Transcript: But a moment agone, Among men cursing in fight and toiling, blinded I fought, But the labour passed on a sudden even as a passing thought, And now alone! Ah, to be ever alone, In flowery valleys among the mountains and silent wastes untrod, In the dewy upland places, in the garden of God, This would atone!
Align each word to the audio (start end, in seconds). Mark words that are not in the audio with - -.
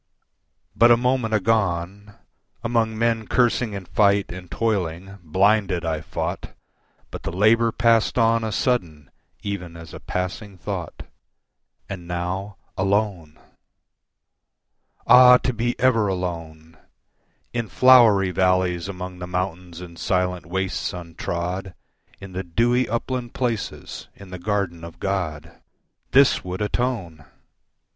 But 0.75 0.89
a 0.89 0.97
moment 0.97 1.31
agone, 1.31 2.15
Among 2.63 2.97
men 2.97 3.27
cursing 3.27 3.73
in 3.73 3.85
fight 3.85 4.31
and 4.31 4.49
toiling, 4.49 5.19
blinded 5.21 5.85
I 5.85 6.01
fought, 6.01 6.55
But 7.11 7.21
the 7.21 7.31
labour 7.31 7.71
passed 7.71 8.17
on 8.17 8.43
a 8.43 8.51
sudden 8.51 9.11
even 9.43 9.77
as 9.77 9.93
a 9.93 9.99
passing 9.99 10.57
thought, 10.57 11.03
And 11.87 12.07
now 12.07 12.57
alone! 12.75 13.39
Ah, 15.05 15.37
to 15.37 15.53
be 15.53 15.79
ever 15.79 16.07
alone, 16.07 16.77
In 17.53 17.67
flowery 17.67 18.31
valleys 18.31 18.89
among 18.89 19.19
the 19.19 19.27
mountains 19.27 19.81
and 19.81 19.99
silent 19.99 20.47
wastes 20.47 20.93
untrod, 20.95 21.75
In 22.19 22.31
the 22.31 22.43
dewy 22.43 22.89
upland 22.89 23.35
places, 23.35 24.07
in 24.15 24.31
the 24.31 24.39
garden 24.39 24.83
of 24.83 24.99
God, 24.99 25.61
This 26.09 26.43
would 26.43 26.63
atone! 26.63 27.23